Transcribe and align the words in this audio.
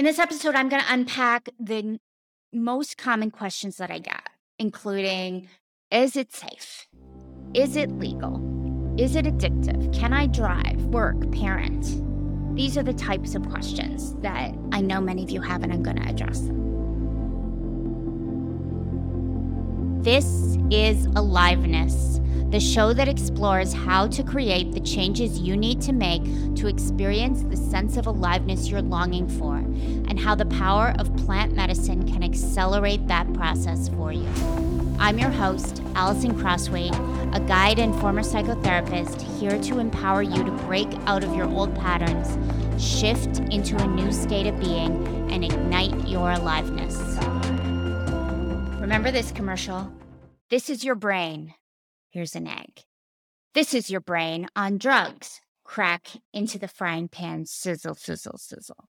In 0.00 0.06
this 0.06 0.18
episode, 0.18 0.54
I'm 0.54 0.70
going 0.70 0.82
to 0.82 0.94
unpack 0.94 1.50
the 1.58 1.98
most 2.54 2.96
common 2.96 3.30
questions 3.30 3.76
that 3.76 3.90
I 3.90 3.98
get, 3.98 4.30
including 4.58 5.50
Is 5.90 6.16
it 6.16 6.32
safe? 6.32 6.86
Is 7.52 7.76
it 7.76 7.90
legal? 7.90 8.40
Is 8.98 9.14
it 9.14 9.26
addictive? 9.26 9.94
Can 9.94 10.14
I 10.14 10.26
drive, 10.26 10.86
work, 10.86 11.30
parent? 11.32 11.84
These 12.56 12.78
are 12.78 12.82
the 12.82 12.94
types 12.94 13.34
of 13.34 13.46
questions 13.50 14.14
that 14.22 14.54
I 14.72 14.80
know 14.80 15.02
many 15.02 15.22
of 15.22 15.28
you 15.28 15.42
have, 15.42 15.62
and 15.62 15.70
I'm 15.70 15.82
going 15.82 15.96
to 15.98 16.08
address 16.08 16.40
them. 16.40 16.59
This 20.02 20.56
is 20.70 21.04
Aliveness, 21.14 22.20
the 22.48 22.58
show 22.58 22.94
that 22.94 23.06
explores 23.06 23.74
how 23.74 24.06
to 24.06 24.22
create 24.22 24.72
the 24.72 24.80
changes 24.80 25.40
you 25.40 25.58
need 25.58 25.82
to 25.82 25.92
make 25.92 26.22
to 26.56 26.68
experience 26.68 27.42
the 27.42 27.56
sense 27.58 27.98
of 27.98 28.06
aliveness 28.06 28.70
you're 28.70 28.80
longing 28.80 29.28
for, 29.28 29.56
and 29.56 30.18
how 30.18 30.34
the 30.34 30.46
power 30.46 30.94
of 30.98 31.14
plant 31.18 31.52
medicine 31.52 32.10
can 32.10 32.22
accelerate 32.22 33.06
that 33.08 33.30
process 33.34 33.90
for 33.90 34.10
you. 34.10 34.26
I'm 34.98 35.18
your 35.18 35.28
host, 35.28 35.82
Alison 35.94 36.34
Crosthwait, 36.34 36.94
a 37.36 37.40
guide 37.40 37.78
and 37.78 37.94
former 38.00 38.22
psychotherapist 38.22 39.20
here 39.38 39.60
to 39.64 39.80
empower 39.80 40.22
you 40.22 40.42
to 40.42 40.50
break 40.64 40.88
out 41.04 41.24
of 41.24 41.36
your 41.36 41.46
old 41.46 41.76
patterns, 41.76 42.38
shift 42.82 43.40
into 43.52 43.76
a 43.76 43.86
new 43.86 44.10
state 44.12 44.46
of 44.46 44.58
being, 44.58 45.30
and 45.30 45.44
ignite 45.44 46.08
your 46.08 46.30
aliveness. 46.30 46.96
Remember 48.90 49.12
this 49.12 49.30
commercial? 49.30 49.88
This 50.50 50.68
is 50.68 50.82
your 50.82 50.96
brain. 50.96 51.54
Here's 52.10 52.34
an 52.34 52.48
egg. 52.48 52.82
This 53.54 53.72
is 53.72 53.88
your 53.88 54.00
brain 54.00 54.48
on 54.56 54.78
drugs. 54.78 55.40
Crack 55.62 56.08
into 56.32 56.58
the 56.58 56.66
frying 56.66 57.06
pan, 57.06 57.46
sizzle, 57.46 57.94
sizzle, 57.94 58.36
sizzle. 58.36 58.88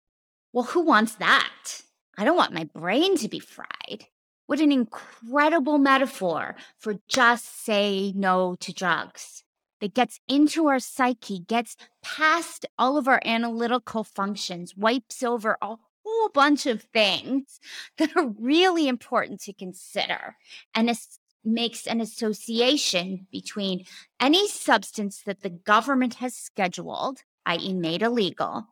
Well, 0.52 0.66
who 0.66 0.82
wants 0.82 1.16
that? 1.16 1.82
I 2.16 2.24
don't 2.24 2.36
want 2.36 2.52
my 2.52 2.62
brain 2.72 3.16
to 3.16 3.28
be 3.28 3.40
fried. 3.40 4.04
What 4.46 4.60
an 4.60 4.70
incredible 4.70 5.78
metaphor 5.78 6.54
for 6.78 7.00
just 7.08 7.64
say 7.64 8.12
no 8.14 8.54
to 8.60 8.72
drugs 8.72 9.42
that 9.80 9.94
gets 9.94 10.20
into 10.28 10.68
our 10.68 10.78
psyche, 10.78 11.40
gets 11.40 11.76
past 12.04 12.64
all 12.78 12.98
of 12.98 13.08
our 13.08 13.20
analytical 13.24 14.04
functions, 14.04 14.76
wipes 14.76 15.24
over 15.24 15.58
a 15.60 15.74
whole 16.18 16.30
bunch 16.30 16.66
of 16.66 16.82
things 16.82 17.60
that 17.98 18.16
are 18.16 18.28
really 18.38 18.88
important 18.88 19.40
to 19.42 19.52
consider 19.52 20.36
and 20.74 20.90
it 20.90 20.98
makes 21.44 21.86
an 21.86 22.00
association 22.00 23.26
between 23.30 23.84
any 24.20 24.48
substance 24.48 25.22
that 25.24 25.40
the 25.40 25.50
government 25.50 26.14
has 26.14 26.34
scheduled, 26.34 27.22
i.e., 27.46 27.72
made 27.72 28.02
illegal, 28.02 28.66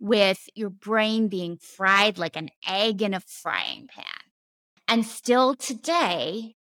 with 0.00 0.48
your 0.54 0.70
brain 0.70 1.28
being 1.28 1.56
fried 1.56 2.18
like 2.18 2.36
an 2.36 2.50
egg 2.66 3.02
in 3.02 3.14
a 3.14 3.20
frying 3.20 3.88
pan. 3.88 4.04
And 4.86 5.04
still 5.04 5.54
today, 5.54 6.54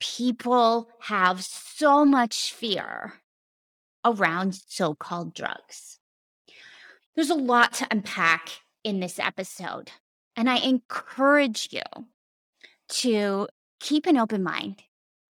people 0.00 0.88
have 1.02 1.44
so 1.44 2.04
much 2.04 2.52
fear 2.52 3.14
around 4.04 4.54
so 4.66 4.94
called 4.94 5.34
drugs. 5.34 5.98
There's 7.14 7.30
a 7.30 7.34
lot 7.34 7.74
to 7.74 7.86
unpack 7.90 8.50
in 8.84 9.00
this 9.00 9.18
episode. 9.18 9.90
And 10.36 10.48
I 10.48 10.56
encourage 10.56 11.68
you 11.72 11.82
to 12.88 13.48
keep 13.80 14.06
an 14.06 14.16
open 14.16 14.42
mind 14.42 14.82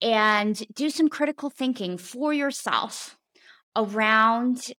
and 0.03 0.63
do 0.75 0.91
some 0.91 1.09
critical 1.09 1.51
thinking 1.51 1.99
for 1.99 2.33
yourself 2.33 3.19
around 3.77 4.73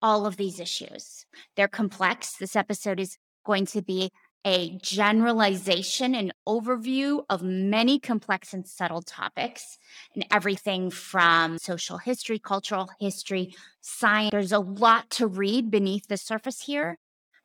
all 0.00 0.26
of 0.26 0.36
these 0.36 0.60
issues. 0.60 1.26
They're 1.56 1.68
complex. 1.68 2.36
This 2.36 2.54
episode 2.54 3.00
is 3.00 3.16
going 3.44 3.66
to 3.66 3.82
be 3.82 4.10
a 4.44 4.78
generalization 4.80 6.14
and 6.14 6.32
overview 6.46 7.24
of 7.28 7.42
many 7.42 7.98
complex 7.98 8.54
and 8.54 8.66
subtle 8.66 9.02
topics 9.02 9.78
and 10.14 10.24
everything 10.30 10.90
from 10.90 11.58
social 11.58 11.98
history, 11.98 12.38
cultural 12.38 12.88
history, 13.00 13.54
science. 13.80 14.30
There's 14.30 14.52
a 14.52 14.60
lot 14.60 15.10
to 15.10 15.26
read 15.26 15.70
beneath 15.70 16.06
the 16.06 16.16
surface 16.16 16.62
here 16.62 16.98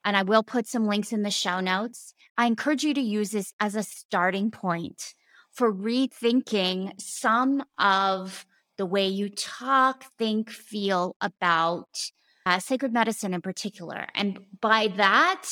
and 0.05 0.17
I 0.17 0.23
will 0.23 0.43
put 0.43 0.67
some 0.67 0.87
links 0.87 1.13
in 1.13 1.23
the 1.23 1.31
show 1.31 1.59
notes. 1.59 2.13
I 2.37 2.45
encourage 2.45 2.83
you 2.83 2.93
to 2.93 3.01
use 3.01 3.31
this 3.31 3.53
as 3.59 3.75
a 3.75 3.83
starting 3.83 4.51
point 4.51 5.13
for 5.51 5.71
rethinking 5.71 6.99
some 6.99 7.63
of 7.77 8.45
the 8.77 8.85
way 8.85 9.07
you 9.07 9.29
talk, 9.29 10.05
think, 10.17 10.49
feel 10.49 11.15
about 11.21 12.09
uh, 12.45 12.59
sacred 12.59 12.91
medicine 12.91 13.33
in 13.33 13.41
particular. 13.41 14.07
And 14.15 14.39
by 14.59 14.87
that, 14.97 15.45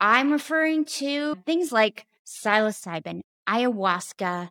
I'm 0.00 0.30
referring 0.30 0.84
to 0.84 1.36
things 1.46 1.72
like 1.72 2.06
psilocybin, 2.26 3.22
ayahuasca, 3.48 4.50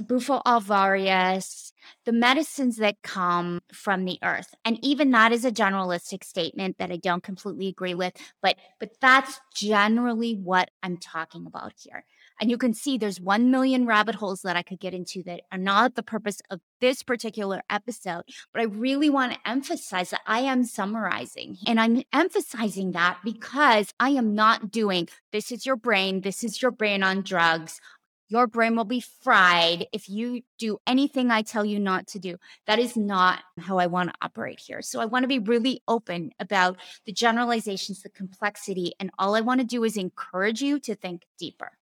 Bufo 0.00 0.40
alvarius, 0.46 1.72
the 2.04 2.12
medicines 2.12 2.76
that 2.76 3.02
come 3.02 3.60
from 3.72 4.04
the 4.04 4.18
earth. 4.22 4.54
And 4.64 4.78
even 4.84 5.10
that 5.12 5.32
is 5.32 5.44
a 5.44 5.52
generalistic 5.52 6.24
statement 6.24 6.78
that 6.78 6.90
I 6.90 6.96
don't 6.96 7.22
completely 7.22 7.68
agree 7.68 7.94
with, 7.94 8.14
but 8.42 8.56
but 8.80 8.92
that's 9.00 9.40
generally 9.54 10.34
what 10.34 10.70
I'm 10.82 10.96
talking 10.96 11.46
about 11.46 11.72
here. 11.76 12.04
And 12.40 12.50
you 12.50 12.58
can 12.58 12.74
see 12.74 12.98
there's 12.98 13.20
1 13.20 13.50
million 13.50 13.86
rabbit 13.86 14.16
holes 14.16 14.42
that 14.42 14.56
I 14.56 14.62
could 14.62 14.78
get 14.78 14.92
into 14.92 15.22
that 15.22 15.42
are 15.50 15.58
not 15.58 15.94
the 15.94 16.02
purpose 16.02 16.40
of 16.50 16.60
this 16.80 17.02
particular 17.02 17.62
episode. 17.70 18.24
But 18.52 18.60
I 18.60 18.64
really 18.64 19.08
want 19.08 19.32
to 19.32 19.48
emphasize 19.48 20.10
that 20.10 20.20
I 20.26 20.40
am 20.40 20.64
summarizing. 20.64 21.56
And 21.66 21.80
I'm 21.80 22.02
emphasizing 22.12 22.92
that 22.92 23.18
because 23.24 23.94
I 23.98 24.10
am 24.10 24.34
not 24.34 24.70
doing 24.70 25.08
this 25.32 25.50
is 25.50 25.64
your 25.64 25.76
brain, 25.76 26.20
this 26.20 26.44
is 26.44 26.60
your 26.60 26.70
brain 26.70 27.02
on 27.02 27.22
drugs 27.22 27.80
your 28.28 28.46
brain 28.46 28.74
will 28.74 28.84
be 28.84 29.00
fried 29.00 29.86
if 29.92 30.08
you 30.08 30.42
do 30.58 30.78
anything 30.86 31.30
I 31.30 31.42
tell 31.42 31.64
you 31.64 31.78
not 31.78 32.06
to 32.08 32.18
do. 32.18 32.36
That 32.66 32.78
is 32.78 32.96
not 32.96 33.40
how 33.58 33.78
I 33.78 33.86
want 33.86 34.10
to 34.10 34.16
operate 34.20 34.60
here. 34.60 34.82
So 34.82 35.00
I 35.00 35.04
want 35.04 35.22
to 35.24 35.28
be 35.28 35.38
really 35.38 35.82
open 35.86 36.32
about 36.40 36.76
the 37.04 37.12
generalizations, 37.12 38.02
the 38.02 38.08
complexity, 38.08 38.92
and 38.98 39.10
all 39.18 39.36
I 39.36 39.40
want 39.40 39.60
to 39.60 39.66
do 39.66 39.84
is 39.84 39.96
encourage 39.96 40.60
you 40.60 40.80
to 40.80 40.94
think 40.94 41.22
deeper. 41.38 41.72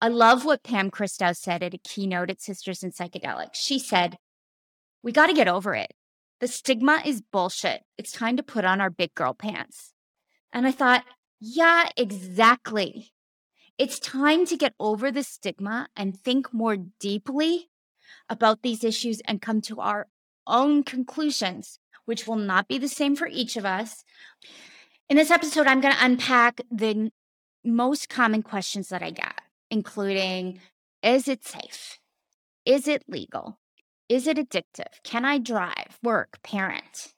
I 0.00 0.08
love 0.08 0.44
what 0.44 0.64
Pam 0.64 0.90
Kryskow 0.90 1.36
said 1.36 1.62
at 1.62 1.74
a 1.74 1.78
keynote 1.78 2.30
at 2.30 2.40
Sisters 2.40 2.82
in 2.82 2.90
Psychedelics. 2.90 3.54
She 3.54 3.78
said, 3.78 4.18
We 5.02 5.12
got 5.12 5.26
to 5.26 5.34
get 5.34 5.46
over 5.46 5.74
it. 5.74 5.92
The 6.40 6.48
stigma 6.48 7.02
is 7.04 7.22
bullshit. 7.22 7.82
It's 7.96 8.10
time 8.10 8.36
to 8.36 8.42
put 8.42 8.64
on 8.64 8.80
our 8.80 8.90
big 8.90 9.14
girl 9.14 9.32
pants. 9.32 9.92
And 10.52 10.66
I 10.66 10.72
thought, 10.72 11.04
yeah, 11.38 11.88
exactly. 11.96 13.12
It's 13.78 13.98
time 13.98 14.46
to 14.46 14.56
get 14.56 14.74
over 14.78 15.10
the 15.10 15.22
stigma 15.22 15.88
and 15.96 16.18
think 16.18 16.52
more 16.52 16.76
deeply 16.76 17.70
about 18.28 18.62
these 18.62 18.84
issues 18.84 19.20
and 19.26 19.40
come 19.40 19.60
to 19.62 19.80
our 19.80 20.08
own 20.46 20.82
conclusions, 20.82 21.78
which 22.04 22.26
will 22.26 22.36
not 22.36 22.68
be 22.68 22.78
the 22.78 22.88
same 22.88 23.16
for 23.16 23.26
each 23.26 23.56
of 23.56 23.64
us. 23.64 24.04
In 25.08 25.16
this 25.16 25.30
episode, 25.30 25.66
I'm 25.66 25.80
going 25.80 25.94
to 25.94 26.04
unpack 26.04 26.60
the 26.70 27.10
most 27.64 28.08
common 28.08 28.42
questions 28.42 28.88
that 28.88 29.02
I 29.02 29.10
get, 29.10 29.40
including 29.70 30.60
Is 31.02 31.26
it 31.26 31.44
safe? 31.44 31.98
Is 32.64 32.86
it 32.86 33.04
legal? 33.08 33.58
Is 34.08 34.26
it 34.26 34.36
addictive? 34.36 35.02
Can 35.02 35.24
I 35.24 35.38
drive, 35.38 35.98
work, 36.02 36.38
parent? 36.42 37.14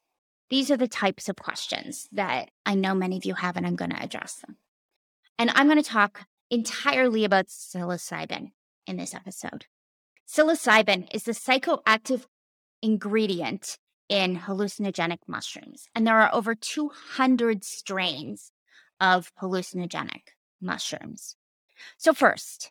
These 0.50 0.70
are 0.70 0.76
the 0.76 0.88
types 0.88 1.28
of 1.28 1.36
questions 1.36 2.08
that 2.12 2.50
I 2.64 2.74
know 2.74 2.94
many 2.94 3.16
of 3.16 3.24
you 3.24 3.34
have, 3.34 3.56
and 3.56 3.66
I'm 3.66 3.76
going 3.76 3.90
to 3.90 4.02
address 4.02 4.34
them. 4.36 4.56
And 5.38 5.50
I'm 5.50 5.66
going 5.66 5.82
to 5.82 5.88
talk 5.88 6.26
entirely 6.54 7.24
about 7.24 7.48
psilocybin 7.48 8.52
in 8.86 8.96
this 8.96 9.12
episode. 9.12 9.66
Psilocybin 10.26 11.08
is 11.12 11.24
the 11.24 11.32
psychoactive 11.32 12.26
ingredient 12.80 13.76
in 14.08 14.38
hallucinogenic 14.38 15.18
mushrooms, 15.26 15.88
and 15.94 16.06
there 16.06 16.20
are 16.20 16.32
over 16.32 16.54
200 16.54 17.64
strains 17.64 18.52
of 19.00 19.32
hallucinogenic 19.42 20.28
mushrooms. 20.60 21.36
So, 21.96 22.14
first, 22.14 22.70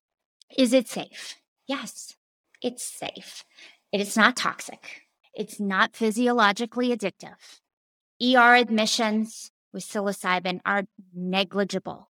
is 0.58 0.72
it 0.72 0.88
safe? 0.88 1.36
Yes, 1.68 2.16
it's 2.62 2.84
safe. 2.86 3.44
It 3.92 4.00
is 4.00 4.16
not 4.16 4.38
toxic. 4.38 5.02
It's 5.34 5.60
not 5.60 5.96
physiologically 5.96 6.96
addictive. 6.96 7.60
ER 8.22 8.56
admissions 8.56 9.52
with 9.74 9.84
psilocybin 9.84 10.62
are 10.66 10.86
negligible 11.14 12.10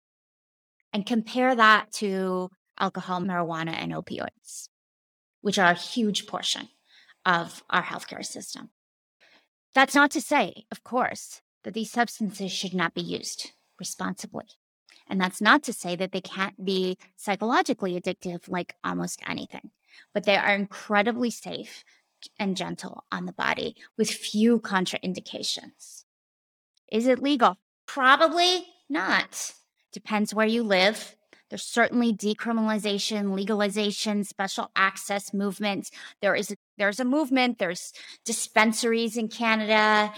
and 0.94 1.04
compare 1.04 1.54
that 1.56 1.90
to 1.92 2.50
alcohol, 2.78 3.20
marijuana, 3.20 3.74
and 3.76 3.92
opioids, 3.92 4.68
which 5.40 5.58
are 5.58 5.72
a 5.72 5.74
huge 5.74 6.26
portion 6.26 6.68
of 7.26 7.64
our 7.68 7.82
healthcare 7.82 8.24
system. 8.24 8.70
That's 9.74 9.94
not 9.94 10.12
to 10.12 10.20
say, 10.20 10.64
of 10.70 10.84
course, 10.84 11.42
that 11.64 11.74
these 11.74 11.90
substances 11.90 12.52
should 12.52 12.74
not 12.74 12.94
be 12.94 13.02
used 13.02 13.50
responsibly. 13.78 14.44
And 15.08 15.20
that's 15.20 15.40
not 15.40 15.64
to 15.64 15.72
say 15.72 15.96
that 15.96 16.12
they 16.12 16.20
can't 16.20 16.64
be 16.64 16.96
psychologically 17.16 18.00
addictive 18.00 18.48
like 18.48 18.76
almost 18.84 19.20
anything, 19.26 19.70
but 20.14 20.24
they 20.24 20.36
are 20.36 20.54
incredibly 20.54 21.30
safe 21.30 21.84
and 22.38 22.56
gentle 22.56 23.04
on 23.10 23.26
the 23.26 23.32
body 23.32 23.74
with 23.98 24.10
few 24.10 24.60
contraindications. 24.60 26.04
Is 26.90 27.06
it 27.06 27.22
legal? 27.22 27.56
Probably 27.86 28.66
not. 28.88 29.54
Depends 29.94 30.34
where 30.34 30.46
you 30.46 30.62
live. 30.62 31.16
There's 31.48 31.62
certainly 31.62 32.12
decriminalization, 32.12 33.34
legalization, 33.34 34.24
special 34.24 34.70
access 34.74 35.32
movements. 35.32 35.90
There 36.20 36.34
is 36.34 36.54
there's 36.76 37.00
a 37.00 37.04
movement. 37.04 37.58
There's 37.58 37.92
dispensaries 38.24 39.16
in 39.16 39.28
Canada, 39.28 40.12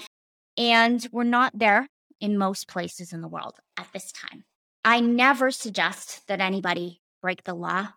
and 0.56 1.06
we're 1.12 1.24
not 1.24 1.58
there 1.58 1.88
in 2.20 2.38
most 2.38 2.66
places 2.66 3.12
in 3.12 3.20
the 3.20 3.28
world 3.28 3.54
at 3.76 3.88
this 3.92 4.10
time. 4.12 4.44
I 4.84 5.00
never 5.00 5.50
suggest 5.50 6.26
that 6.28 6.40
anybody 6.40 7.02
break 7.20 7.44
the 7.44 7.54
law. 7.54 7.88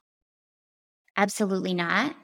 Absolutely 1.16 1.74
not. 1.74 2.16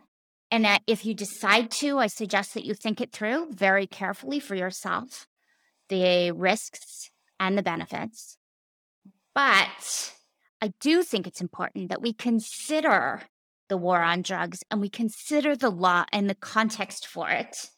And 0.52 0.68
if 0.88 1.06
you 1.06 1.14
decide 1.14 1.72
to, 1.72 2.00
I 2.00 2.08
suggest 2.08 2.54
that 2.54 2.66
you 2.66 2.74
think 2.74 3.02
it 3.02 3.12
through 3.12 3.52
very 3.52 3.88
carefully 3.88 4.40
for 4.40 4.56
yourself 4.56 5.28
the 5.90 6.32
risks 6.32 7.12
and 7.40 7.58
the 7.58 7.64
benefits. 7.64 8.38
But 9.36 10.16
I 10.62 10.74
do 10.80 11.04
think 11.04 11.28
it's 11.28 11.42
important 11.42 11.90
that 11.90 12.02
we 12.02 12.14
consider 12.14 13.24
the 13.68 13.78
war 13.78 14.02
on 14.02 14.22
drugs 14.22 14.64
and 14.72 14.80
we 14.80 14.90
consider 14.90 15.56
the 15.56 15.70
law 15.70 16.06
and 16.12 16.30
the 16.30 16.36
context 16.36 17.06
for 17.06 17.30
it 17.30 17.70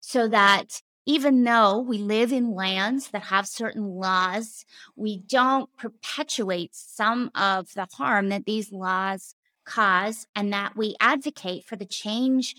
so 0.00 0.28
that 0.28 0.82
even 1.06 1.42
though 1.42 1.78
we 1.78 1.96
live 1.96 2.32
in 2.32 2.54
lands 2.54 3.08
that 3.10 3.22
have 3.22 3.46
certain 3.46 3.84
laws, 3.84 4.66
we 4.94 5.16
don't 5.16 5.74
perpetuate 5.78 6.74
some 6.74 7.30
of 7.34 7.72
the 7.74 7.88
harm 7.94 8.28
that 8.28 8.44
these 8.44 8.70
laws 8.70 9.34
cause 9.64 10.26
and 10.36 10.52
that 10.52 10.76
we 10.76 10.94
advocate 11.00 11.64
for 11.64 11.76
the 11.76 11.86
change 11.86 12.54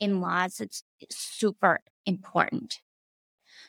in 0.00 0.20
laws. 0.20 0.60
It's 0.60 0.82
super 1.10 1.80
important. 2.04 2.80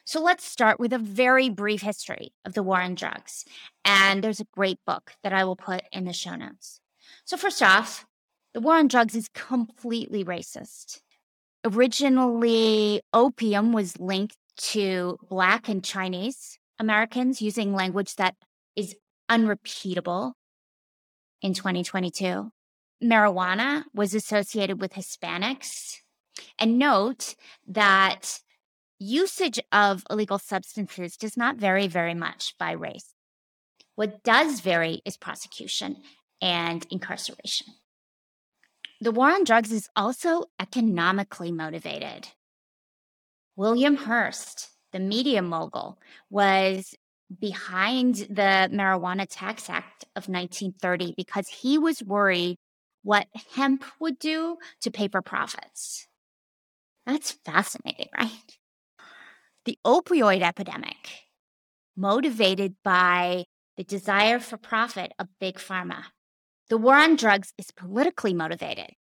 So 0.05 0.21
let's 0.21 0.45
start 0.45 0.79
with 0.79 0.93
a 0.93 0.99
very 0.99 1.49
brief 1.49 1.81
history 1.81 2.31
of 2.45 2.53
the 2.53 2.61
war 2.61 2.79
on 2.79 2.93
drugs. 2.93 3.43
And 3.83 4.23
there's 4.23 4.39
a 4.39 4.47
great 4.53 4.79
book 4.85 5.13
that 5.23 5.33
I 5.33 5.43
will 5.43 5.55
put 5.55 5.81
in 5.91 6.05
the 6.05 6.13
show 6.13 6.35
notes. 6.35 6.79
So, 7.25 7.37
first 7.37 7.61
off, 7.63 8.05
the 8.53 8.61
war 8.61 8.75
on 8.75 8.87
drugs 8.87 9.15
is 9.15 9.29
completely 9.33 10.23
racist. 10.23 11.01
Originally, 11.65 13.01
opium 13.13 13.73
was 13.73 13.99
linked 13.99 14.37
to 14.57 15.17
Black 15.27 15.67
and 15.67 15.83
Chinese 15.83 16.59
Americans 16.79 17.41
using 17.41 17.73
language 17.73 18.15
that 18.15 18.35
is 18.75 18.95
unrepeatable 19.27 20.35
in 21.41 21.53
2022. 21.53 22.51
Marijuana 23.03 23.83
was 23.93 24.13
associated 24.13 24.79
with 24.79 24.93
Hispanics. 24.93 25.97
And 26.59 26.77
note 26.77 27.35
that 27.67 28.41
usage 28.99 29.59
of 29.71 30.03
illegal 30.09 30.39
substances 30.39 31.17
does 31.17 31.35
not 31.37 31.57
vary 31.57 31.87
very 31.87 32.13
much 32.13 32.55
by 32.57 32.71
race. 32.71 33.13
What 33.95 34.23
does 34.23 34.59
vary 34.59 35.01
is 35.05 35.17
prosecution 35.17 35.97
and 36.41 36.85
incarceration. 36.89 37.67
The 39.01 39.11
war 39.11 39.31
on 39.31 39.43
drugs 39.43 39.71
is 39.71 39.89
also 39.95 40.45
economically 40.59 41.51
motivated. 41.51 42.29
William 43.55 43.95
Hearst, 43.95 44.69
the 44.91 44.99
media 44.99 45.41
mogul, 45.41 45.99
was 46.29 46.95
behind 47.39 48.15
the 48.15 48.69
Marijuana 48.71 49.25
Tax 49.29 49.69
Act 49.69 50.03
of 50.15 50.29
1930 50.29 51.13
because 51.17 51.47
he 51.47 51.77
was 51.77 52.03
worried 52.03 52.57
what 53.03 53.27
hemp 53.53 53.83
would 53.99 54.19
do 54.19 54.57
to 54.81 54.91
paper 54.91 55.21
profits. 55.21 56.07
That's 57.05 57.31
fascinating, 57.31 58.07
right? 58.17 58.57
The 59.65 59.77
opioid 59.85 60.41
epidemic, 60.41 61.23
motivated 61.97 62.75
by 62.83 63.45
the 63.77 63.83
desire 63.83 64.39
for 64.39 64.57
profit 64.57 65.11
of 65.19 65.27
big 65.39 65.57
pharma. 65.57 66.03
The 66.69 66.77
war 66.77 66.95
on 66.95 67.15
drugs 67.15 67.53
is 67.57 67.71
politically 67.71 68.33
motivated. 68.33 68.91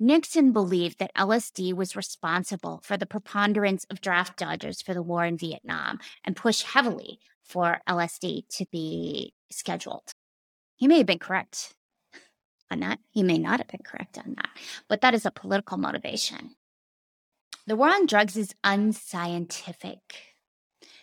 Nixon 0.00 0.52
believed 0.52 0.98
that 0.98 1.14
LSD 1.14 1.74
was 1.74 1.94
responsible 1.94 2.80
for 2.82 2.96
the 2.96 3.06
preponderance 3.06 3.86
of 3.88 4.00
draft 4.00 4.36
dodgers 4.36 4.82
for 4.82 4.94
the 4.94 5.02
war 5.02 5.24
in 5.24 5.38
Vietnam 5.38 6.00
and 6.24 6.34
pushed 6.34 6.64
heavily 6.64 7.20
for 7.44 7.80
LSD 7.88 8.48
to 8.56 8.66
be 8.72 9.32
scheduled. 9.50 10.12
He 10.74 10.88
may 10.88 10.98
have 10.98 11.06
been 11.06 11.20
correct 11.20 11.74
on 12.70 12.80
that. 12.80 12.98
He 13.10 13.22
may 13.22 13.38
not 13.38 13.60
have 13.60 13.68
been 13.68 13.84
correct 13.84 14.18
on 14.18 14.34
that, 14.36 14.48
but 14.88 15.02
that 15.02 15.14
is 15.14 15.24
a 15.24 15.30
political 15.30 15.76
motivation. 15.78 16.56
The 17.66 17.76
war 17.76 17.90
on 17.90 18.06
drugs 18.06 18.36
is 18.36 18.54
unscientific. 18.64 20.00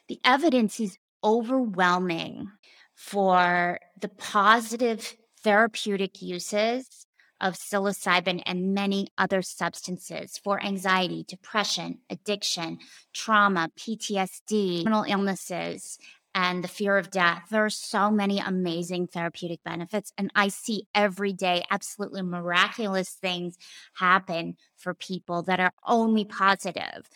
The 0.07 0.19
evidence 0.25 0.79
is 0.79 0.97
overwhelming 1.23 2.51
for 2.95 3.79
the 3.99 4.09
positive 4.09 5.15
therapeutic 5.41 6.21
uses 6.21 7.05
of 7.39 7.53
psilocybin 7.53 8.43
and 8.45 8.73
many 8.73 9.07
other 9.17 9.41
substances 9.41 10.37
for 10.43 10.61
anxiety, 10.61 11.23
depression, 11.25 11.99
addiction, 12.09 12.79
trauma, 13.13 13.69
PTSD, 13.79 14.83
mental 14.83 15.05
illnesses, 15.07 15.97
and 16.41 16.63
the 16.63 16.69
fear 16.69 16.97
of 16.97 17.11
death. 17.11 17.47
There 17.51 17.65
are 17.65 17.69
so 17.69 18.09
many 18.09 18.39
amazing 18.39 19.07
therapeutic 19.07 19.61
benefits. 19.65 20.13
And 20.17 20.31
I 20.35 20.47
see 20.47 20.87
every 20.95 21.33
day 21.33 21.65
absolutely 21.69 22.21
miraculous 22.21 23.09
things 23.09 23.57
happen 23.95 24.55
for 24.77 24.93
people 24.93 25.43
that 25.43 25.59
are 25.59 25.73
only 25.85 26.23
positive. 26.23 27.09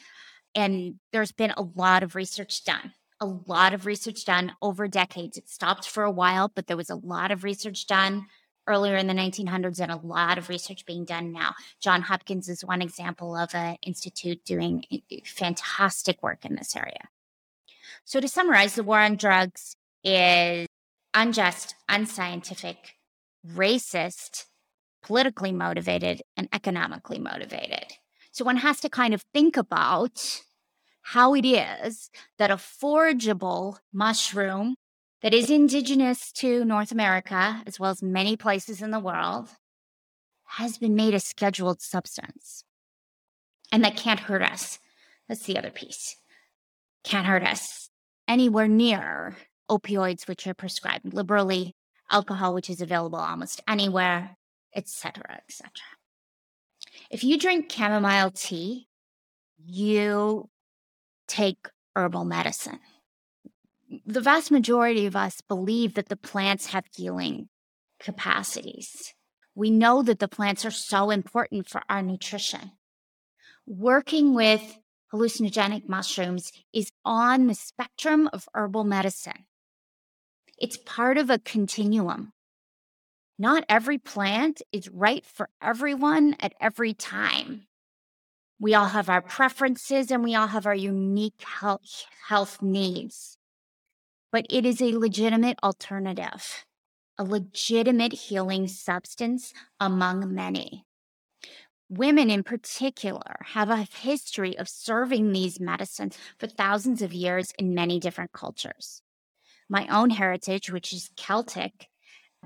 And 0.56 0.96
there's 1.14 1.32
been 1.32 1.54
a 1.56 1.66
lot 1.74 2.04
of 2.04 2.16
research 2.16 2.66
done, 2.66 2.92
a 3.22 3.26
lot 3.26 3.74
of 3.74 3.86
research 3.86 4.26
done 4.26 4.52
over 4.62 4.90
decades. 4.90 5.38
It 5.38 5.48
stopped 5.48 5.88
for 5.88 6.04
a 6.04 6.12
while, 6.12 6.52
but 6.54 6.68
there 6.68 6.76
was 6.76 6.90
a 6.90 6.96
lot 6.96 7.32
of 7.32 7.46
research 7.46 7.88
done 7.88 8.26
earlier 8.68 8.98
in 8.98 9.08
the 9.08 9.14
1900s 9.14 9.80
and 9.80 9.92
a 9.92 10.06
lot 10.06 10.38
of 10.38 10.50
research 10.50 10.86
being 10.86 11.06
done 11.06 11.32
now. 11.32 11.54
John 11.80 12.02
Hopkins 12.02 12.50
is 12.50 12.66
one 12.66 12.82
example 12.82 13.38
of 13.38 13.56
an 13.56 13.78
institute 13.84 14.44
doing 14.44 14.84
eh, 14.92 15.20
fantastic 15.26 16.22
work 16.22 16.44
in 16.44 16.56
this 16.56 16.76
area. 16.76 17.08
So, 18.06 18.20
to 18.20 18.28
summarize, 18.28 18.76
the 18.76 18.84
war 18.84 19.00
on 19.00 19.16
drugs 19.16 19.76
is 20.04 20.68
unjust, 21.14 21.76
unscientific, 21.88 22.96
racist, 23.48 24.46
politically 25.02 25.52
motivated, 25.52 26.22
and 26.36 26.50
economically 26.52 27.20
motivated. 27.20 27.94
So, 28.32 28.44
one 28.44 28.58
has 28.58 28.80
to 28.82 28.90
kind 28.90 29.14
of 29.14 29.24
think 29.34 29.56
about 29.58 30.42
how 31.08 31.34
it 31.34 31.46
is 31.46 32.10
that 32.38 32.52
a 32.52 32.56
forageable 32.56 33.78
mushroom 33.94 34.76
that 35.22 35.34
is 35.34 35.50
indigenous 35.50 36.32
to 36.34 36.66
North 36.66 36.92
America, 36.92 37.62
as 37.66 37.80
well 37.80 37.92
as 37.92 38.04
many 38.04 38.36
places 38.36 38.82
in 38.82 38.92
the 38.92 39.00
world, 39.00 39.50
has 40.46 40.78
been 40.78 40.96
made 40.96 41.14
a 41.14 41.20
scheduled 41.20 41.82
substance 41.82 42.64
and 43.72 43.84
that 43.84 43.98
can't 43.98 44.20
hurt 44.20 44.44
us. 44.44 44.80
That's 45.28 45.46
the 45.46 45.58
other 45.58 45.72
piece. 45.72 46.18
Can't 47.04 47.26
hurt 47.26 47.44
us 47.44 47.83
anywhere 48.34 48.68
near 48.68 49.38
opioids, 49.70 50.28
which 50.28 50.48
are 50.48 50.56
prescribed 50.56 51.14
liberally, 51.14 51.76
alcohol, 52.10 52.56
which 52.56 52.70
is 52.70 52.82
available 52.82 53.20
almost 53.20 53.62
anywhere, 53.68 54.36
etc., 54.76 55.40
etc. 55.48 55.70
If 57.12 57.24
you 57.24 57.38
drink 57.38 57.72
chamomile 57.72 58.32
tea, 58.32 58.88
you 59.64 60.50
take 61.28 61.70
herbal 61.96 62.26
medicine. 62.26 62.80
The 64.04 64.22
vast 64.22 64.50
majority 64.50 65.06
of 65.06 65.16
us 65.16 65.42
believe 65.42 65.94
that 65.94 66.10
the 66.10 66.16
plants 66.16 66.68
have 66.68 66.86
healing 66.96 67.50
capacities. 68.00 69.14
We 69.54 69.70
know 69.70 70.02
that 70.02 70.18
the 70.18 70.28
plants 70.28 70.66
are 70.66 70.72
so 70.72 71.12
important 71.12 71.70
for 71.70 71.84
our 71.88 72.02
nutrition. 72.02 72.72
Working 73.68 74.34
with 74.34 74.80
hallucinogenic 75.14 75.88
mushrooms 75.88 76.52
is 76.74 76.92
on 77.06 77.48
the 77.48 77.54
spectrum 77.54 78.30
of 78.34 78.50
herbal 78.54 78.84
medicine. 78.84 79.46
It's 80.58 80.78
part 80.78 81.18
of 81.18 81.30
a 81.30 81.40
continuum. 81.40 82.34
Not 83.38 83.66
every 83.68 83.98
plant 83.98 84.62
is 84.72 84.90
right 84.90 85.26
for 85.26 85.50
everyone 85.62 86.36
at 86.40 86.54
every 86.60 86.94
time. 86.94 87.68
We 88.60 88.74
all 88.74 88.88
have 88.88 89.10
our 89.10 89.22
preferences 89.22 90.10
and 90.12 90.24
we 90.24 90.36
all 90.36 90.48
have 90.48 90.66
our 90.66 90.76
unique 90.76 91.42
health, 91.42 92.06
health 92.28 92.62
needs. 92.62 93.38
But 94.32 94.46
it 94.50 94.66
is 94.66 94.82
a 94.82 94.98
legitimate 94.98 95.60
alternative, 95.64 96.66
a 97.18 97.24
legitimate 97.24 98.14
healing 98.14 98.68
substance 98.68 99.54
among 99.80 100.34
many. 100.34 100.86
Women 101.98 102.32
in 102.32 102.42
particular 102.42 103.36
have 103.46 103.70
a 103.70 103.88
history 104.02 104.58
of 104.58 104.68
serving 104.68 105.32
these 105.32 105.60
medicines 105.60 106.18
for 106.40 106.48
thousands 106.48 107.04
of 107.04 107.14
years 107.14 107.54
in 107.60 107.76
many 107.76 108.00
different 108.00 108.32
cultures. 108.32 109.04
My 109.70 109.86
own 109.88 110.10
heritage, 110.10 110.72
which 110.72 110.92
is 110.92 111.12
Celtic, 111.16 111.90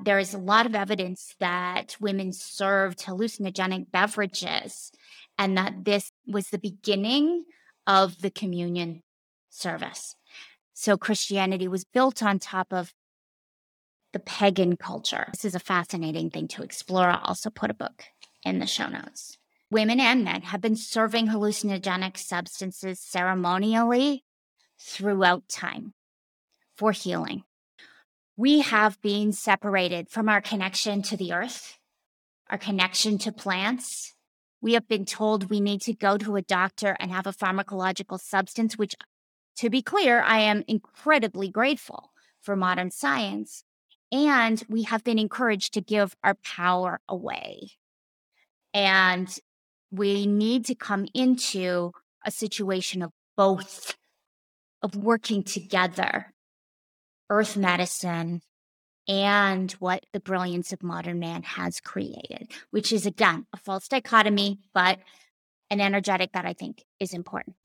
there 0.03 0.19
is 0.19 0.33
a 0.33 0.37
lot 0.37 0.65
of 0.65 0.75
evidence 0.75 1.33
that 1.39 1.95
women 2.01 2.33
served 2.33 2.99
hallucinogenic 2.99 3.89
beverages 3.89 4.91
and 5.37 5.57
that 5.57 5.85
this 5.85 6.11
was 6.27 6.49
the 6.49 6.59
beginning 6.59 7.45
of 7.85 8.19
the 8.19 8.29
communion 8.29 9.01
service. 9.49 10.15
So 10.73 10.97
Christianity 10.97 11.69
was 11.69 11.85
built 11.85 12.21
on 12.21 12.39
top 12.39 12.73
of 12.73 12.93
the 14.11 14.19
pagan 14.19 14.75
culture. 14.75 15.29
This 15.31 15.45
is 15.45 15.55
a 15.55 15.59
fascinating 15.59 16.31
thing 16.31 16.49
to 16.49 16.63
explore. 16.63 17.09
I'll 17.09 17.23
also 17.23 17.49
put 17.49 17.71
a 17.71 17.73
book 17.73 18.03
in 18.43 18.59
the 18.59 18.67
show 18.67 18.87
notes. 18.87 19.37
Women 19.69 19.99
and 19.99 20.23
men 20.23 20.43
have 20.43 20.61
been 20.61 20.77
serving 20.77 21.27
hallucinogenic 21.27 22.17
substances 22.17 22.99
ceremonially 22.99 24.23
throughout 24.79 25.49
time 25.49 25.93
for 26.75 26.91
healing. 26.91 27.43
We 28.37 28.61
have 28.61 29.01
been 29.01 29.33
separated 29.33 30.09
from 30.09 30.29
our 30.29 30.41
connection 30.41 31.01
to 31.03 31.17
the 31.17 31.33
earth, 31.33 31.79
our 32.49 32.57
connection 32.57 33.17
to 33.19 33.31
plants. 33.31 34.13
We 34.61 34.73
have 34.73 34.87
been 34.87 35.05
told 35.05 35.49
we 35.49 35.59
need 35.59 35.81
to 35.81 35.93
go 35.93 36.17
to 36.17 36.35
a 36.35 36.41
doctor 36.41 36.95
and 36.99 37.11
have 37.11 37.27
a 37.27 37.33
pharmacological 37.33 38.19
substance, 38.19 38.77
which, 38.77 38.95
to 39.57 39.69
be 39.69 39.81
clear, 39.81 40.21
I 40.21 40.39
am 40.39 40.63
incredibly 40.67 41.49
grateful 41.49 42.11
for 42.41 42.55
modern 42.55 42.91
science. 42.91 43.63
And 44.11 44.63
we 44.69 44.83
have 44.83 45.03
been 45.03 45.19
encouraged 45.19 45.73
to 45.73 45.81
give 45.81 46.15
our 46.23 46.35
power 46.35 47.01
away. 47.09 47.71
And 48.73 49.27
we 49.91 50.27
need 50.27 50.65
to 50.65 50.75
come 50.75 51.07
into 51.13 51.91
a 52.25 52.31
situation 52.31 53.01
of 53.01 53.11
both, 53.35 53.95
of 54.81 54.95
working 54.95 55.43
together, 55.43 56.33
earth 57.29 57.57
medicine 57.57 58.41
and 59.07 59.71
what 59.73 60.05
the 60.11 60.19
brilliance 60.19 60.73
of 60.73 60.83
modern 60.83 61.19
man 61.19 61.43
has 61.43 61.79
created, 61.79 62.51
which 62.71 62.91
is 62.91 63.05
again 63.05 63.45
a 63.53 63.57
false 63.57 63.87
dichotomy, 63.87 64.59
but 64.73 64.99
an 65.69 65.79
energetic 65.79 66.33
that 66.33 66.45
I 66.45 66.53
think 66.53 66.83
is 66.99 67.13
important. 67.13 67.55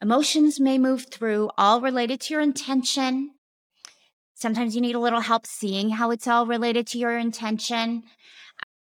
Emotions 0.00 0.60
may 0.60 0.78
move 0.78 1.06
through, 1.10 1.50
all 1.58 1.80
related 1.80 2.20
to 2.20 2.34
your 2.34 2.42
intention. 2.42 3.32
Sometimes 4.34 4.76
you 4.76 4.80
need 4.80 4.94
a 4.94 5.00
little 5.00 5.22
help 5.22 5.46
seeing 5.46 5.90
how 5.90 6.12
it's 6.12 6.28
all 6.28 6.46
related 6.46 6.86
to 6.86 6.98
your 6.98 7.18
intention 7.18 8.04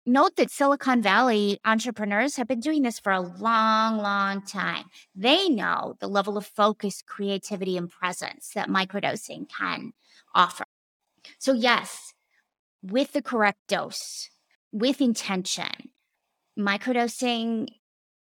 note 0.08 0.38
that 0.38 0.50
Silicon 0.50 1.02
Valley 1.02 1.60
entrepreneurs 1.66 2.38
have 2.38 2.48
been 2.48 2.62
doing 2.62 2.82
this 2.82 2.98
for 2.98 3.12
a 3.12 3.20
long, 3.20 3.98
long 3.98 4.42
time. 4.42 4.86
They 5.14 5.50
know 5.50 5.96
the 6.00 6.08
level 6.08 6.38
of 6.38 6.46
focus, 6.46 7.04
creativity, 7.06 7.76
and 7.76 7.90
presence 7.90 8.52
that 8.56 8.70
microdosing 8.70 9.50
can 9.50 9.92
offer. 10.38 10.66
So, 11.40 11.54
yes, 11.54 12.14
with 12.82 13.14
the 13.14 13.22
correct 13.22 13.60
dose, 13.68 14.30
with 14.72 15.02
intention, 15.02 15.92
microdosing 16.58 17.68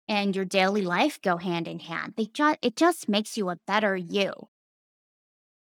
and 0.09 0.35
your 0.35 0.45
daily 0.45 0.83
life 0.83 1.23
go 1.23 1.37
hand 1.37 1.69
in 1.69 1.79
hand. 1.81 2.14
They 2.17 2.26
just 2.26 2.59
it 2.62 2.76
just 2.76 3.09
makes 3.09 3.37
you 3.37 3.49
a 3.50 3.59
better 3.67 3.97
you. 3.97 4.33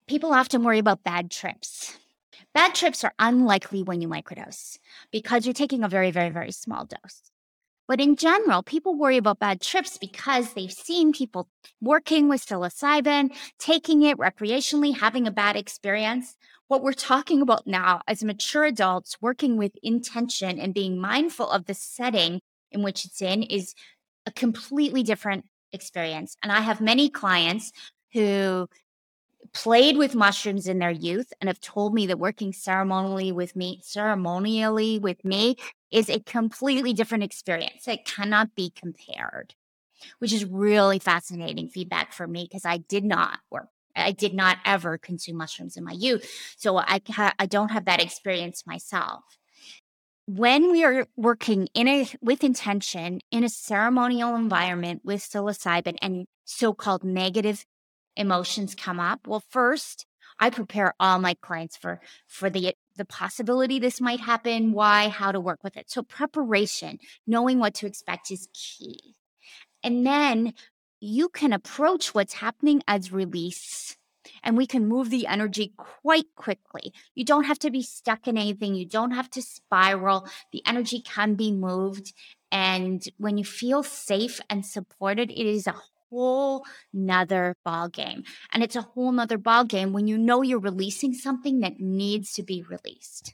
People 0.07 0.31
often 0.33 0.63
worry 0.63 0.79
about 0.79 1.03
bad 1.03 1.29
trips. 1.31 1.97
Bad 2.53 2.75
trips 2.75 3.03
are 3.03 3.13
unlikely 3.19 3.83
when 3.83 4.01
you 4.01 4.07
microdose 4.07 4.77
because 5.11 5.45
you're 5.45 5.53
taking 5.53 5.83
a 5.83 5.89
very, 5.89 6.11
very, 6.11 6.29
very 6.29 6.51
small 6.51 6.85
dose. 6.85 7.31
But 7.87 8.01
in 8.01 8.17
general, 8.17 8.63
people 8.63 8.95
worry 8.95 9.17
about 9.17 9.39
bad 9.39 9.61
trips 9.61 9.97
because 9.97 10.53
they've 10.53 10.71
seen 10.71 11.13
people 11.13 11.47
working 11.81 12.27
with 12.27 12.45
psilocybin, 12.45 13.33
taking 13.59 14.01
it 14.01 14.17
recreationally, 14.17 14.97
having 14.97 15.25
a 15.25 15.31
bad 15.31 15.55
experience. 15.55 16.35
What 16.67 16.83
we're 16.83 16.93
talking 16.93 17.41
about 17.41 17.65
now 17.65 18.01
as 18.07 18.23
mature 18.23 18.65
adults 18.65 19.17
working 19.21 19.55
with 19.55 19.71
intention 19.81 20.59
and 20.59 20.73
being 20.73 20.99
mindful 20.99 21.49
of 21.49 21.65
the 21.65 21.73
setting 21.73 22.41
in 22.71 22.83
which 22.83 23.05
it's 23.05 23.21
in 23.21 23.43
is 23.43 23.73
a 24.25 24.31
completely 24.31 25.01
different 25.01 25.45
experience. 25.71 26.35
And 26.43 26.51
I 26.51 26.59
have 26.59 26.81
many 26.81 27.09
clients 27.09 27.71
who 28.11 28.67
played 29.57 29.97
with 29.97 30.15
mushrooms 30.15 30.67
in 30.67 30.79
their 30.79 30.91
youth 30.91 31.33
and 31.39 31.47
have 31.47 31.59
told 31.59 31.93
me 31.93 32.07
that 32.07 32.19
working 32.19 32.53
ceremonially 32.53 33.31
with 33.31 33.55
me 33.55 33.79
ceremonially 33.83 34.99
with 34.99 35.23
me 35.25 35.55
is 35.91 36.09
a 36.09 36.19
completely 36.19 36.93
different 36.93 37.23
experience. 37.23 37.87
It 37.87 38.05
cannot 38.05 38.55
be 38.55 38.71
compared 38.75 39.55
which 40.19 40.33
is 40.33 40.45
really 40.45 40.99
fascinating 40.99 41.67
feedback 41.69 42.13
for 42.13 42.27
me 42.27 42.43
because 42.43 42.65
i 42.65 42.77
did 42.77 43.03
not 43.03 43.39
work 43.51 43.67
i 43.95 44.11
did 44.11 44.33
not 44.33 44.57
ever 44.65 44.97
consume 44.97 45.37
mushrooms 45.37 45.77
in 45.77 45.83
my 45.83 45.91
youth 45.91 46.29
so 46.57 46.77
i 46.77 47.01
ha- 47.09 47.33
i 47.39 47.45
don't 47.45 47.71
have 47.71 47.85
that 47.85 48.01
experience 48.01 48.65
myself. 48.65 49.23
When 50.29 50.71
we 50.73 50.83
are 50.83 51.07
working 51.15 51.69
in 51.73 51.87
a 51.87 52.09
with 52.21 52.43
intention 52.43 53.21
in 53.31 53.45
a 53.45 53.49
ceremonial 53.49 54.35
environment 54.35 55.01
with 55.05 55.21
psilocybin 55.21 55.95
and 56.01 56.25
so-called 56.43 57.05
negative 57.05 57.65
emotions 58.17 58.75
come 58.75 58.99
up 58.99 59.27
well 59.27 59.43
first 59.49 60.05
i 60.39 60.49
prepare 60.49 60.93
all 60.99 61.19
my 61.19 61.33
clients 61.35 61.77
for 61.77 62.01
for 62.27 62.49
the 62.49 62.75
the 62.97 63.05
possibility 63.05 63.79
this 63.79 64.01
might 64.01 64.19
happen 64.19 64.73
why 64.73 65.07
how 65.07 65.31
to 65.31 65.39
work 65.39 65.63
with 65.63 65.77
it 65.77 65.89
so 65.89 66.01
preparation 66.03 66.97
knowing 67.25 67.59
what 67.59 67.73
to 67.73 67.85
expect 67.85 68.29
is 68.31 68.49
key 68.53 69.15
and 69.83 70.05
then 70.05 70.53
you 70.99 71.29
can 71.29 71.53
approach 71.53 72.13
what's 72.13 72.33
happening 72.33 72.81
as 72.87 73.11
release 73.11 73.97
and 74.43 74.57
we 74.57 74.65
can 74.65 74.87
move 74.87 75.09
the 75.09 75.27
energy 75.27 75.73
quite 75.77 76.25
quickly. 76.35 76.93
You 77.15 77.25
don't 77.25 77.45
have 77.45 77.59
to 77.59 77.71
be 77.71 77.81
stuck 77.81 78.27
in 78.27 78.37
anything. 78.37 78.75
You 78.75 78.85
don't 78.85 79.11
have 79.11 79.29
to 79.31 79.41
spiral. 79.41 80.27
The 80.51 80.61
energy 80.65 81.01
can 81.01 81.35
be 81.35 81.51
moved. 81.51 82.13
And 82.51 83.03
when 83.17 83.37
you 83.37 83.43
feel 83.43 83.83
safe 83.83 84.39
and 84.49 84.65
supported, 84.65 85.31
it 85.31 85.45
is 85.45 85.67
a 85.67 85.75
whole 86.09 86.65
nother 86.93 87.55
ball 87.63 87.89
game. 87.89 88.23
And 88.51 88.63
it's 88.63 88.75
a 88.75 88.81
whole 88.81 89.11
nother 89.11 89.37
ball 89.37 89.63
game 89.63 89.93
when 89.93 90.07
you 90.07 90.17
know 90.17 90.41
you're 90.41 90.59
releasing 90.59 91.13
something 91.13 91.59
that 91.59 91.79
needs 91.79 92.31
to 92.33 92.43
be 92.43 92.63
released. 92.63 93.33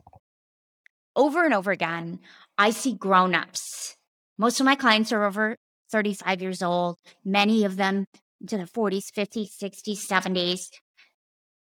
Over 1.16 1.46
and 1.46 1.54
over 1.54 1.72
again, 1.72 2.20
I 2.58 2.72
see 2.72 2.94
grown-ups. 2.94 3.96
Most 4.38 4.60
of 4.60 4.66
my 4.66 4.76
clients 4.76 5.12
are 5.12 5.24
over 5.24 5.58
35 5.92 6.42
years 6.42 6.64
old, 6.64 6.98
many 7.24 7.66
of 7.66 7.76
them 7.76 8.08
into 8.42 8.58
the 8.58 8.64
40s, 8.64 9.12
50s, 9.12 9.52
60s, 9.62 10.08
70s. 10.08 10.70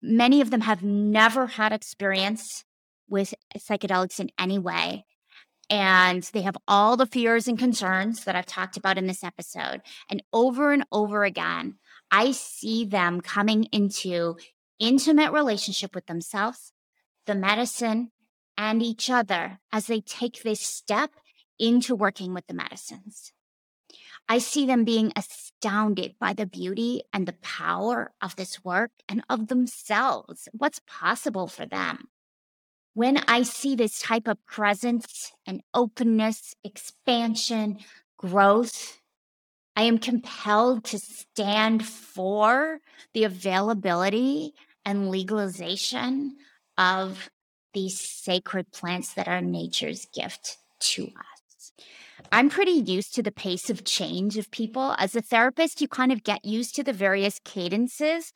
Many 0.02 0.42
of 0.42 0.50
them 0.50 0.62
have 0.62 0.82
never 0.82 1.48
had 1.48 1.74
experience 1.74 2.64
with 3.10 3.34
psychedelics 3.58 4.20
in 4.20 4.30
any 4.40 4.58
way 4.58 5.06
and 5.70 6.24
they 6.34 6.42
have 6.42 6.58
all 6.68 6.98
the 6.98 7.06
fears 7.06 7.48
and 7.48 7.58
concerns 7.58 8.26
that 8.26 8.36
I've 8.36 8.46
talked 8.46 8.78
about 8.78 8.98
in 8.98 9.08
this 9.08 9.24
episode. 9.24 9.82
And 10.10 10.22
over 10.32 10.72
and 10.72 10.86
over 10.92 11.24
again, 11.24 11.76
I 12.12 12.32
see 12.32 12.86
them 12.86 13.22
coming 13.22 13.66
into 13.72 14.38
intimate 14.80 15.32
relationship 15.32 15.96
with 15.96 16.06
themselves, 16.06 16.74
the 17.26 17.36
medicine, 17.36 18.12
and 18.58 18.84
each 18.84 19.10
other 19.10 19.60
as 19.72 19.88
they 19.88 20.02
take 20.02 20.44
this 20.44 20.62
step 20.62 21.12
into 21.58 21.96
working 21.96 22.34
with 22.34 22.46
the 22.48 22.54
medicines. 22.54 23.32
I 24.30 24.38
see 24.38 24.66
them 24.66 24.84
being 24.84 25.12
astounded 25.16 26.16
by 26.20 26.34
the 26.34 26.46
beauty 26.46 27.04
and 27.12 27.28
the 27.28 27.36
power 27.42 28.14
of 28.22 28.36
this 28.36 28.64
work 28.64 28.92
and 29.10 29.24
of 29.30 29.48
themselves, 29.48 30.48
what's 30.54 30.82
possible 30.88 31.48
for 31.48 31.66
them. 31.66 32.08
When 32.94 33.18
I 33.28 33.44
see 33.44 33.76
this 33.76 34.00
type 34.00 34.28
of 34.28 34.44
presence 34.46 35.32
and 35.48 35.62
openness, 35.74 36.56
expansion, 36.64 37.80
growth, 38.18 39.00
I 39.76 39.84
am 39.84 39.98
compelled 39.98 40.84
to 40.86 41.00
stand 41.00 41.86
for 41.86 42.80
the 43.14 43.24
availability 43.24 44.54
and 44.86 45.10
legalization 45.10 46.38
of 46.78 47.30
these 47.74 48.00
sacred 48.00 48.72
plants 48.72 49.14
that 49.16 49.28
are 49.28 49.42
nature's 49.42 50.06
gift 50.14 50.58
to 50.80 51.06
us. 51.06 51.74
I'm 52.32 52.50
pretty 52.50 52.72
used 52.72 53.16
to 53.16 53.24
the 53.24 53.32
pace 53.32 53.70
of 53.70 53.84
change 53.84 54.38
of 54.38 54.52
people. 54.52 54.96
As 55.00 55.16
a 55.16 55.22
therapist, 55.22 55.82
you 55.82 55.88
kind 55.88 56.12
of 56.12 56.24
get 56.24 56.46
used 56.46 56.76
to 56.76 56.84
the 56.84 56.94
various 56.94 57.40
cadences 57.44 58.32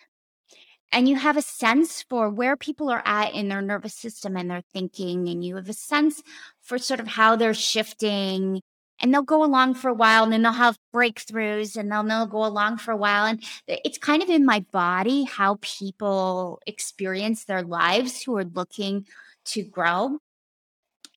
and 0.91 1.10
you 1.10 1.15
have 1.15 1.38
a 1.38 1.41
sense 1.41 2.03
for 2.10 2.29
where 2.29 2.56
people 2.56 2.89
are 2.89 3.01
at 3.06 3.34
in 3.34 3.50
their 3.50 3.62
nervous 3.62 3.94
system 3.94 4.38
and 4.38 4.50
their 4.50 4.63
thinking 4.74 5.27
and 5.27 5.44
you 5.44 5.56
have 5.56 5.70
a 5.70 5.74
sense 5.74 6.22
for 6.62 6.77
sort 6.77 7.00
of 7.00 7.08
how 7.08 7.36
they're 7.36 7.53
shifting 7.53 8.62
and 9.00 9.13
they'll 9.13 9.22
go 9.22 9.44
along 9.44 9.75
for 9.75 9.89
a 9.89 9.94
while 9.94 10.24
and 10.24 10.34
then 10.34 10.41
they'll 10.41 10.51
have 10.53 10.79
breakthroughs 10.94 11.75
and 11.75 11.91
they'll, 11.91 12.03
they'll 12.03 12.25
go 12.25 12.46
along 12.46 12.77
for 12.77 12.91
a 12.91 12.98
while 12.98 13.25
and 13.25 13.44
it's 13.67 13.98
kind 13.98 14.24
of 14.24 14.29
in 14.29 14.46
my 14.46 14.62
body 14.72 15.24
how 15.24 15.58
people 15.62 16.60
experience 16.65 17.46
their 17.46 17.62
lives 17.62 18.24
who 18.24 18.38
are 18.38 18.46
looking 18.46 19.06
to 19.46 19.63
grow. 19.63 20.17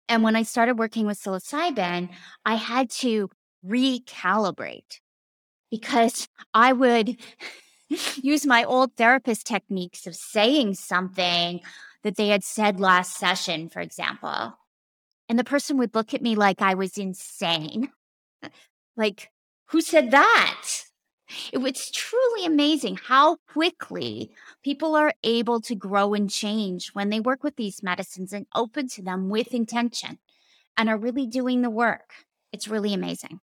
And 0.08 0.22
when 0.24 0.34
i 0.34 0.42
started 0.42 0.78
working 0.78 1.06
with 1.06 1.20
psilocybin 1.20 2.10
i 2.44 2.56
had 2.56 2.90
to 2.90 3.30
recalibrate 3.64 4.98
because 5.70 6.28
i 6.52 6.72
would 6.72 7.16
use 8.22 8.46
my 8.46 8.64
old 8.64 8.94
therapist 8.96 9.46
techniques 9.46 10.06
of 10.06 10.14
saying 10.14 10.74
something 10.74 11.60
that 12.02 12.16
they 12.16 12.28
had 12.28 12.44
said 12.44 12.80
last 12.80 13.16
session, 13.16 13.68
for 13.68 13.80
example. 13.80 14.58
And 15.28 15.38
the 15.38 15.44
person 15.44 15.76
would 15.78 15.94
look 15.94 16.14
at 16.14 16.22
me 16.22 16.34
like 16.34 16.62
I 16.62 16.74
was 16.74 16.98
insane. 16.98 17.90
like, 18.96 19.30
who 19.66 19.80
said 19.80 20.10
that? 20.10 20.68
It 21.52 21.58
was 21.58 21.90
truly 21.90 22.44
amazing 22.44 22.98
how 23.04 23.36
quickly 23.48 24.32
people 24.64 24.96
are 24.96 25.12
able 25.22 25.60
to 25.60 25.76
grow 25.76 26.14
and 26.14 26.28
change 26.28 26.90
when 26.92 27.08
they 27.10 27.20
work 27.20 27.44
with 27.44 27.54
these 27.56 27.82
medicines 27.82 28.32
and 28.32 28.46
open 28.54 28.88
to 28.88 29.02
them 29.02 29.28
with 29.28 29.54
intention 29.54 30.18
and 30.76 30.88
are 30.88 30.98
really 30.98 31.26
doing 31.26 31.62
the 31.62 31.70
work. 31.70 32.10
It's 32.52 32.66
really 32.66 32.92
amazing. 32.92 33.40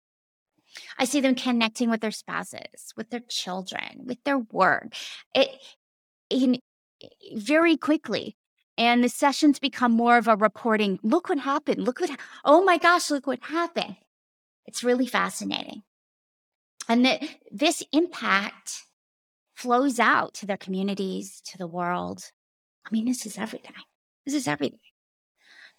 I 0.99 1.05
see 1.05 1.21
them 1.21 1.35
connecting 1.35 1.91
with 1.91 2.01
their 2.01 2.11
spouses, 2.11 2.93
with 2.97 3.11
their 3.11 3.23
children, 3.29 4.03
with 4.05 4.23
their 4.25 4.39
work. 4.39 4.95
It 5.35 5.51
in 6.31 6.59
very 7.35 7.77
quickly. 7.77 8.37
And 8.79 9.03
the 9.03 9.09
sessions 9.09 9.59
become 9.59 9.93
more 9.93 10.19
of 10.19 10.29
a 10.29 10.37
reporting. 10.37 10.99
Look 11.03 11.31
what 11.31 11.39
happened. 11.39 11.85
Look 11.85 12.01
what, 12.01 12.11
oh 12.45 12.63
my 12.63 12.77
gosh, 12.77 13.11
look 13.11 13.27
what 13.27 13.43
happened. 13.43 13.97
It's 14.67 14.85
really 14.85 15.07
fascinating. 15.07 15.83
And 16.89 17.05
that 17.07 17.23
this 17.51 17.83
impact 17.93 18.83
flows 19.55 19.99
out 19.99 20.35
to 20.35 20.47
their 20.47 20.59
communities, 20.59 21.41
to 21.47 21.59
the 21.59 21.67
world. 21.67 22.31
I 22.87 22.91
mean, 22.93 23.07
this 23.07 23.25
is 23.25 23.39
everything. 23.39 23.73
This 24.27 24.35
is 24.35 24.47
everything. 24.47 24.81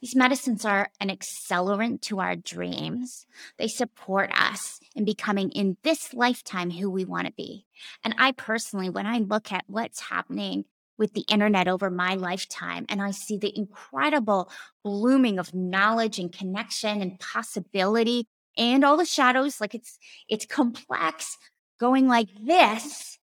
These 0.01 0.15
medicines 0.15 0.63
are 0.63 0.89
an 0.99 1.09
accelerant 1.09 2.01
to 2.03 2.19
our 2.19 2.35
dreams. 2.35 3.25
They 3.57 3.67
support 3.67 4.31
us 4.39 4.79
in 4.95 5.05
becoming 5.05 5.49
in 5.51 5.77
this 5.83 6.13
lifetime 6.13 6.69
who 6.69 6.89
we 6.89 7.03
want 7.03 7.25
to 7.25 7.33
be. 7.33 7.65
And 8.03 8.13
I 8.17 8.31
personally, 8.31 8.89
when 8.89 9.07
I 9.07 9.19
look 9.19 9.51
at 9.51 9.65
what's 9.67 10.01
happening 10.01 10.65
with 10.99 11.13
the 11.13 11.25
internet 11.29 11.67
over 11.67 11.89
my 11.89 12.13
lifetime 12.13 12.85
and 12.89 13.01
I 13.01 13.11
see 13.11 13.37
the 13.37 13.55
incredible 13.57 14.51
blooming 14.83 15.39
of 15.39 15.53
knowledge 15.53 16.19
and 16.19 16.31
connection 16.31 17.01
and 17.01 17.19
possibility 17.19 18.27
and 18.55 18.83
all 18.83 18.97
the 18.97 19.05
shadows, 19.05 19.59
like 19.59 19.73
it's 19.73 19.97
it's 20.29 20.45
complex 20.45 21.37
going 21.79 22.07
like 22.07 22.29
this. 22.39 23.17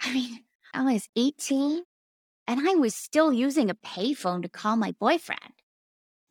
I 0.00 0.12
mean, 0.12 0.44
I 0.72 0.92
was 0.92 1.08
18 1.16 1.82
and 2.46 2.68
I 2.68 2.74
was 2.74 2.94
still 2.94 3.32
using 3.32 3.70
a 3.70 3.74
payphone 3.74 4.42
to 4.42 4.48
call 4.48 4.76
my 4.76 4.92
boyfriend. 4.92 5.54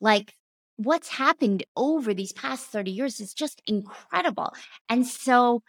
Like 0.00 0.34
what's 0.76 1.08
happened 1.08 1.64
over 1.76 2.14
these 2.14 2.32
past 2.32 2.66
30 2.66 2.90
years 2.90 3.20
is 3.20 3.34
just 3.34 3.62
incredible. 3.66 4.52
And 4.88 5.06
so 5.06 5.62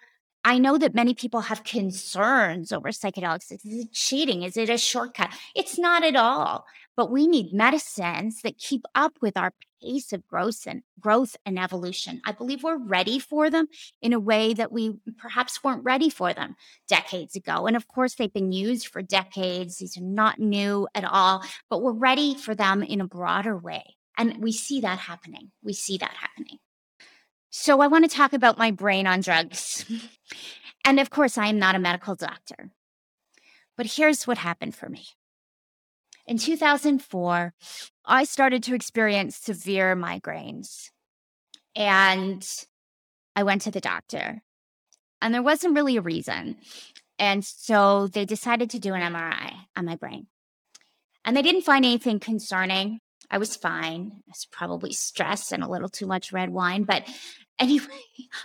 I 0.43 0.59
know 0.59 0.77
that 0.77 0.93
many 0.93 1.15
people 1.15 1.41
have 1.41 1.63
concerns 1.63 2.71
over 2.71 2.89
psychedelics. 2.89 3.51
Is 3.51 3.61
it 3.65 3.91
cheating? 3.91 4.43
Is 4.43 4.57
it 4.57 4.69
a 4.69 4.77
shortcut? 4.77 5.31
It's 5.55 5.79
not 5.79 6.03
at 6.03 6.15
all. 6.15 6.65
But 6.95 7.11
we 7.11 7.27
need 7.27 7.51
medicines 7.51 8.41
that 8.43 8.59
keep 8.59 8.83
up 8.93 9.17
with 9.21 9.35
our 9.37 9.53
pace 9.81 10.13
of 10.13 10.25
growth 10.27 10.67
and 10.67 10.83
growth 10.99 11.35
and 11.47 11.57
evolution. 11.57 12.21
I 12.25 12.31
believe 12.31 12.63
we're 12.63 12.77
ready 12.77 13.17
for 13.17 13.49
them 13.49 13.67
in 14.03 14.13
a 14.13 14.19
way 14.19 14.53
that 14.53 14.71
we 14.71 14.93
perhaps 15.17 15.63
weren't 15.63 15.83
ready 15.83 16.11
for 16.11 16.31
them 16.31 16.55
decades 16.87 17.35
ago. 17.35 17.65
And 17.65 17.75
of 17.75 17.87
course, 17.87 18.13
they've 18.13 18.31
been 18.31 18.51
used 18.51 18.87
for 18.87 19.01
decades. 19.01 19.77
These 19.77 19.97
are 19.97 20.03
not 20.03 20.39
new 20.39 20.87
at 20.93 21.03
all, 21.03 21.43
but 21.71 21.81
we're 21.81 21.91
ready 21.91 22.35
for 22.35 22.53
them 22.53 22.83
in 22.83 23.01
a 23.01 23.07
broader 23.07 23.57
way. 23.57 23.95
And 24.17 24.41
we 24.41 24.51
see 24.51 24.79
that 24.81 24.99
happening. 24.99 25.51
We 25.63 25.73
see 25.73 25.97
that 25.97 26.13
happening. 26.13 26.57
So 27.49 27.81
I 27.81 27.87
want 27.87 28.09
to 28.09 28.15
talk 28.15 28.33
about 28.33 28.57
my 28.57 28.71
brain 28.71 29.07
on 29.07 29.21
drugs. 29.21 29.85
and 30.85 30.99
of 30.99 31.09
course, 31.09 31.37
I 31.37 31.47
am 31.47 31.59
not 31.59 31.75
a 31.75 31.79
medical 31.79 32.15
doctor. 32.15 32.71
But 33.77 33.85
here's 33.85 34.25
what 34.25 34.37
happened 34.37 34.75
for 34.75 34.89
me. 34.89 35.05
In 36.27 36.37
2004, 36.37 37.53
I 38.05 38.23
started 38.23 38.63
to 38.63 38.75
experience 38.75 39.37
severe 39.37 39.95
migraines. 39.95 40.89
And 41.75 42.47
I 43.35 43.43
went 43.43 43.61
to 43.63 43.71
the 43.71 43.81
doctor, 43.81 44.41
and 45.21 45.33
there 45.33 45.43
wasn't 45.43 45.75
really 45.75 45.97
a 45.97 46.01
reason. 46.01 46.57
And 47.19 47.43
so 47.43 48.07
they 48.07 48.25
decided 48.25 48.69
to 48.71 48.79
do 48.79 48.93
an 48.93 49.01
MRI 49.01 49.51
on 49.75 49.85
my 49.85 49.95
brain. 49.95 50.27
And 51.23 51.35
they 51.35 51.41
didn't 51.41 51.63
find 51.63 51.83
anything 51.83 52.19
concerning. 52.19 52.99
I 53.29 53.37
was 53.37 53.55
fine. 53.55 54.23
It's 54.27 54.45
probably 54.45 54.93
stress 54.93 55.51
and 55.51 55.63
a 55.63 55.69
little 55.69 55.89
too 55.89 56.05
much 56.05 56.31
red 56.31 56.49
wine. 56.49 56.83
But 56.83 57.03
anyway, 57.59 57.85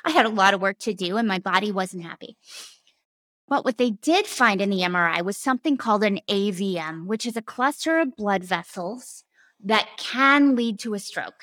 I 0.04 0.10
had 0.10 0.26
a 0.26 0.30
lot 0.30 0.54
of 0.54 0.60
work 0.60 0.78
to 0.80 0.94
do 0.94 1.16
and 1.16 1.28
my 1.28 1.38
body 1.38 1.72
wasn't 1.72 2.04
happy. 2.04 2.36
But 3.48 3.64
what 3.64 3.78
they 3.78 3.90
did 3.90 4.26
find 4.26 4.60
in 4.60 4.70
the 4.70 4.82
MRI 4.82 5.22
was 5.24 5.36
something 5.36 5.76
called 5.76 6.04
an 6.04 6.20
AVM, 6.28 7.06
which 7.06 7.26
is 7.26 7.36
a 7.36 7.42
cluster 7.42 7.98
of 7.98 8.16
blood 8.16 8.44
vessels 8.44 9.24
that 9.64 9.88
can 9.98 10.54
lead 10.54 10.78
to 10.80 10.94
a 10.94 11.00
stroke. 11.00 11.42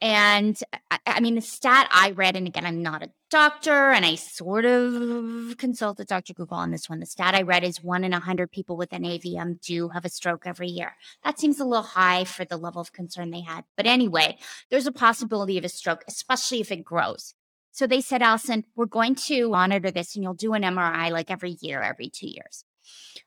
And 0.00 0.58
I, 0.90 0.98
I, 1.06 1.20
mean, 1.20 1.34
the 1.34 1.40
stat 1.40 1.88
I 1.90 2.12
read, 2.12 2.36
and 2.36 2.46
again, 2.46 2.64
I'm 2.64 2.82
not 2.82 3.02
a 3.02 3.10
doctor, 3.34 3.90
and 3.90 4.06
I 4.06 4.14
sort 4.14 4.64
of 4.64 5.56
consulted 5.58 6.06
Dr. 6.06 6.34
Google 6.34 6.56
on 6.56 6.70
this 6.70 6.88
one. 6.88 7.00
The 7.00 7.06
stat 7.06 7.34
I 7.34 7.42
read 7.42 7.64
is 7.64 7.82
one 7.82 8.04
in 8.04 8.12
a 8.12 8.18
100 8.18 8.52
people 8.52 8.76
with 8.76 8.92
an 8.92 9.02
AVM 9.02 9.60
do 9.60 9.88
have 9.88 10.04
a 10.04 10.08
stroke 10.08 10.46
every 10.46 10.68
year. 10.68 10.92
That 11.24 11.40
seems 11.40 11.58
a 11.58 11.64
little 11.64 11.82
high 11.82 12.22
for 12.26 12.44
the 12.44 12.56
level 12.56 12.80
of 12.80 12.92
concern 12.92 13.32
they 13.32 13.40
had. 13.40 13.64
But 13.76 13.86
anyway, 13.86 14.38
there's 14.70 14.86
a 14.86 14.92
possibility 14.92 15.58
of 15.58 15.64
a 15.64 15.68
stroke, 15.68 16.04
especially 16.06 16.60
if 16.60 16.70
it 16.70 16.84
grows. 16.84 17.34
So 17.72 17.88
they 17.88 18.00
said, 18.00 18.22
Alison, 18.22 18.66
we're 18.76 18.86
going 18.86 19.16
to 19.26 19.50
monitor 19.50 19.90
this 19.90 20.14
and 20.14 20.22
you'll 20.22 20.34
do 20.34 20.52
an 20.52 20.62
MRI 20.62 21.10
like 21.10 21.28
every 21.28 21.56
year, 21.60 21.82
every 21.82 22.10
two 22.10 22.28
years. 22.28 22.64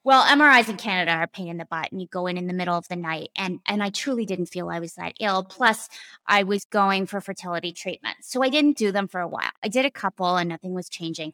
Well, 0.04 0.24
MRIs 0.24 0.70
in 0.70 0.78
Canada 0.78 1.12
are 1.12 1.28
pain 1.28 1.48
in 1.48 1.58
the 1.58 1.65
butt, 1.65 1.91
and 1.91 2.02
you 2.02 2.08
go 2.08 2.28
in 2.28 2.38
in 2.38 2.48
the 2.48 2.54
middle 2.54 2.78
of 2.78 2.88
the 2.88 2.96
night, 2.96 3.30
and 3.36 3.60
and 3.65 3.84
I 3.84 3.89
truly 3.89 4.26
didn't 4.26 4.48
feel 4.48 4.70
I 4.70 4.80
was 4.80 4.93
that 4.93 5.13
ill. 5.20 5.43
Plus, 5.43 5.89
I 6.26 6.43
was 6.43 6.65
going 6.65 7.06
for 7.08 7.22
fertility 7.22 7.72
treatment, 7.72 8.17
so 8.22 8.43
I 8.43 8.50
didn't 8.50 8.78
do 8.78 8.91
them 8.91 9.08
for 9.08 9.22
a 9.22 9.28
while. 9.28 9.52
I 9.63 9.67
did 9.67 9.86
a 9.86 9.91
couple, 9.91 10.38
and 10.38 10.50
nothing 10.50 10.74
was 10.74 10.89
changing. 10.89 11.34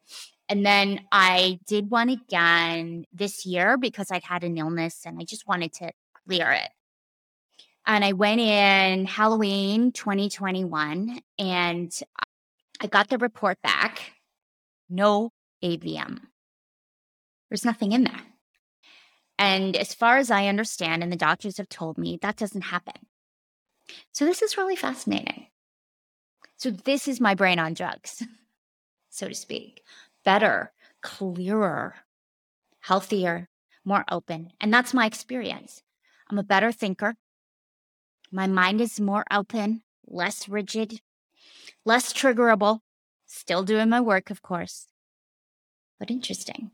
And 0.50 0.66
then 0.66 1.02
I 1.12 1.60
did 1.68 1.90
one 1.90 2.10
again 2.10 3.06
this 3.14 3.46
year 3.46 3.78
because 3.78 4.12
I'd 4.12 4.24
had 4.24 4.44
an 4.44 4.58
illness, 4.58 5.02
and 5.06 5.20
I 5.20 5.24
just 5.24 5.48
wanted 5.48 5.74
to 5.74 5.92
clear 6.26 6.52
it. 6.52 6.70
And 7.86 8.06
I 8.06 8.14
went 8.14 8.40
in 8.40 9.06
Halloween 9.06 9.92
2021, 9.92 11.20
and 11.38 12.00
I 12.80 12.88
got 12.88 13.10
the 13.10 13.18
report 13.18 13.62
back. 13.62 14.14
No 14.90 15.32
AVM. 15.64 16.20
There's 17.54 17.63
nothing 17.63 17.92
in 17.92 18.06
there. 18.06 18.22
And 19.38 19.78
as 19.78 19.94
far 19.94 20.18
as 20.18 20.32
I 20.32 20.48
understand, 20.48 21.04
and 21.04 21.12
the 21.12 21.16
doctors 21.16 21.58
have 21.58 21.70
told 21.70 22.00
me, 22.00 22.18
that 22.24 22.36
doesn't 22.36 22.63
happen. 22.63 22.96
So 24.12 24.26
this 24.26 24.42
is 24.42 24.58
really 24.58 24.76
fascinating. 24.76 25.50
So 26.58 26.72
this 26.72 27.08
is 27.08 27.22
my 27.22 27.36
brain 27.36 27.60
on 27.60 27.76
drugs, 27.76 28.24
so 29.12 29.28
to 29.28 29.36
speak. 29.36 29.84
Better, 30.26 30.74
clearer, 31.04 31.94
healthier, 32.80 33.50
more 33.86 34.04
open. 34.10 34.50
And 34.60 34.74
that's 34.74 34.92
my 34.92 35.06
experience. 35.06 35.84
I'm 36.32 36.39
a 36.39 36.44
better 36.44 36.72
thinker. 36.72 37.13
My 38.32 38.48
mind 38.48 38.82
is 38.82 39.00
more 39.00 39.26
open, 39.30 39.84
less 40.08 40.50
rigid, 40.50 41.02
less 41.86 42.13
triggerable. 42.13 42.80
Still 43.28 43.62
doing 43.62 43.89
my 43.89 44.02
work, 44.02 44.32
of 44.32 44.42
course, 44.42 44.88
but 46.00 46.10
interesting. 46.10 46.72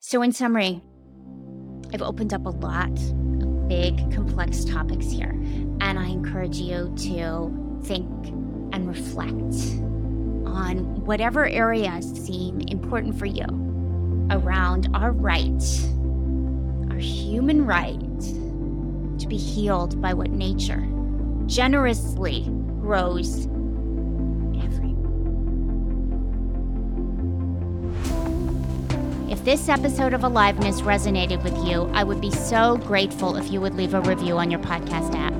So, 0.00 0.22
in 0.22 0.30
summary, 0.30 0.80
I've 1.92 2.02
opened 2.02 2.32
up 2.32 2.46
a 2.46 2.50
lot, 2.50 2.88
a 2.88 3.46
big, 3.68 3.96
complex 4.14 4.64
topics 4.64 5.10
here. 5.10 5.32
And 5.80 5.98
I 5.98 6.06
encourage 6.06 6.56
you 6.56 6.94
to 6.98 7.82
think 7.84 8.08
and 8.72 8.86
reflect 8.86 9.54
on 10.46 11.04
whatever 11.04 11.48
areas 11.48 12.08
seem 12.24 12.60
important 12.60 13.18
for 13.18 13.26
you 13.26 13.44
around 14.30 14.88
our 14.94 15.10
right, 15.10 15.62
our 16.92 16.98
human 16.98 17.66
right 17.66 18.20
to 19.18 19.26
be 19.26 19.36
healed 19.36 20.00
by 20.00 20.14
what 20.14 20.30
nature 20.30 20.86
generously 21.46 22.44
grows 22.80 23.48
this 29.48 29.70
episode 29.70 30.12
of 30.12 30.24
Aliveness 30.24 30.82
resonated 30.82 31.42
with 31.42 31.56
you, 31.66 31.90
I 31.94 32.04
would 32.04 32.20
be 32.20 32.30
so 32.30 32.76
grateful 32.76 33.36
if 33.36 33.50
you 33.50 33.62
would 33.62 33.76
leave 33.76 33.94
a 33.94 34.00
review 34.02 34.36
on 34.36 34.50
your 34.50 34.60
podcast 34.60 35.14
app. 35.14 35.32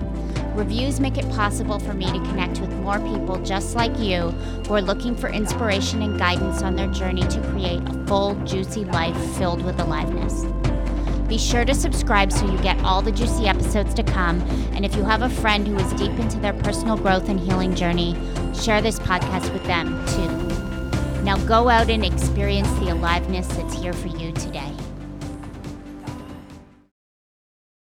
Reviews 0.57 0.99
make 0.99 1.19
it 1.19 1.29
possible 1.33 1.79
for 1.79 1.93
me 1.93 2.07
to 2.07 2.19
connect 2.31 2.59
with 2.59 2.73
more 2.77 2.99
people 3.01 3.37
just 3.45 3.77
like 3.77 3.99
you 3.99 4.31
who 4.67 4.73
are 4.73 4.81
looking 4.81 5.15
for 5.15 5.29
inspiration 5.29 6.01
and 6.01 6.19
guidance 6.19 6.63
on 6.63 6.75
their 6.75 6.91
journey 6.91 7.21
to 7.21 7.39
create 7.51 7.83
a 7.87 8.07
full, 8.07 8.35
juicy 8.47 8.87
life 8.87 9.15
filled 9.37 9.63
with 9.63 9.79
aliveness. 9.79 10.47
Be 11.29 11.37
sure 11.37 11.67
to 11.67 11.75
subscribe 11.75 12.33
so 12.33 12.51
you 12.51 12.57
get 12.63 12.83
all 12.85 13.03
the 13.03 13.13
juicy 13.13 13.47
episodes 13.47 13.93
to 13.93 14.03
come. 14.03 14.41
And 14.73 14.87
if 14.87 14.97
you 14.97 15.05
have 15.05 15.21
a 15.21 15.29
friend 15.29 15.69
who 15.69 15.77
is 15.77 15.93
deep 16.01 16.19
into 16.19 16.39
their 16.39 16.55
personal 16.55 16.97
growth 16.97 17.29
and 17.29 17.39
healing 17.39 17.75
journey, 17.75 18.17
share 18.59 18.81
this 18.81 18.99
podcast 18.99 19.53
with 19.53 19.65
them 19.65 20.03
too. 20.07 20.68
Now 21.29 21.37
go 21.45 21.69
out 21.69 21.91
and 21.91 22.07
experience 22.07 22.71
the 22.79 22.89
aliveness 22.89 23.47
that's 23.49 23.75
here 23.75 23.93
for 23.93 24.09
you 24.09 24.33
today. 24.33 24.73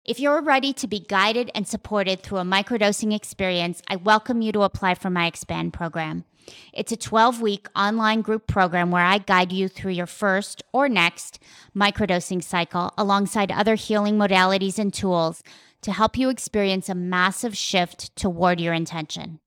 If 0.06 0.18
you're 0.18 0.42
ready 0.42 0.72
to 0.72 0.88
be 0.88 1.02
guided 1.02 1.52
and 1.54 1.68
supported 1.68 2.22
through 2.22 2.38
a 2.38 2.46
microdosing 2.46 3.14
experience, 3.14 3.82
I 3.90 3.98
welcome 3.98 4.42
you 4.42 4.54
to 4.54 4.62
apply 4.62 4.96
for 4.96 5.10
my 5.10 5.26
Expand 5.28 5.74
program. 5.74 6.24
It's 6.72 6.94
a 6.94 6.96
12 6.96 7.42
week 7.42 7.68
online 7.76 8.22
group 8.22 8.48
program 8.48 8.92
where 8.92 9.04
I 9.04 9.18
guide 9.18 9.52
you 9.52 9.68
through 9.68 9.92
your 9.92 10.08
first 10.08 10.64
or 10.72 10.88
next 10.88 11.38
microdosing 11.76 12.42
cycle 12.42 12.94
alongside 12.98 13.52
other 13.52 13.76
healing 13.76 14.18
modalities 14.18 14.80
and 14.80 14.94
tools 14.94 15.44
to 15.82 15.92
help 15.92 16.18
you 16.18 16.30
experience 16.30 16.88
a 16.88 16.96
massive 16.96 17.58
shift 17.58 18.16
toward 18.16 18.62
your 18.62 18.74
intention. 18.74 19.42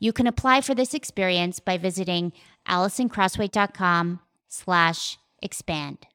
You 0.00 0.12
can 0.12 0.28
apply 0.28 0.60
for 0.60 0.74
this 0.74 0.94
experience 0.94 1.58
by 1.58 1.76
visiting 1.76 2.32
alisoncrosthwait.com 2.68 4.20
slash 4.48 5.18
expand. 5.42 6.08